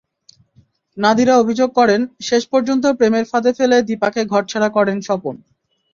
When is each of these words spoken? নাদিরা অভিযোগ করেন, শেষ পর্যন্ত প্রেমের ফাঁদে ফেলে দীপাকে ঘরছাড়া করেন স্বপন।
নাদিরা 0.97 1.33
অভিযোগ 1.37 1.69
করেন, 1.73 2.01
শেষ 2.21 2.43
পর্যন্ত 2.47 2.83
প্রেমের 2.97 3.25
ফাঁদে 3.25 3.51
ফেলে 3.53 3.77
দীপাকে 3.81 4.21
ঘরছাড়া 4.25 4.69
করেন 4.69 4.97
স্বপন। 5.01 5.35